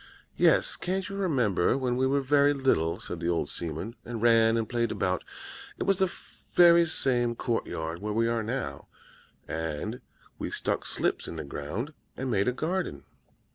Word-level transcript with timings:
"'Yes, 0.35 0.77
can't 0.77 1.07
you 1.09 1.15
remember 1.15 1.77
when 1.77 1.95
we 1.95 2.07
were 2.07 2.21
very 2.21 2.53
little,' 2.53 2.99
said 2.99 3.19
the 3.19 3.29
old 3.29 3.51
seaman, 3.51 3.95
'and 4.03 4.19
ran 4.19 4.57
and 4.57 4.67
played 4.67 4.91
about? 4.91 5.23
It 5.77 5.83
was 5.83 5.99
the 5.99 6.11
very 6.55 6.87
same 6.87 7.35
court 7.35 7.67
yard 7.67 8.01
where 8.01 8.11
we 8.11 8.25
now 8.25 8.31
are, 8.33 8.87
and 9.47 10.01
we 10.39 10.49
stuck 10.49 10.87
slips 10.87 11.27
in 11.27 11.35
the 11.35 11.43
ground, 11.43 11.93
and 12.17 12.31
made 12.31 12.47
a 12.47 12.51
garden.' 12.51 13.03